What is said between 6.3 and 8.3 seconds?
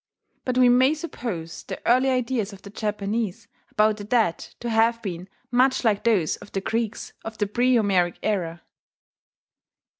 of the Greeks of the pre Homeric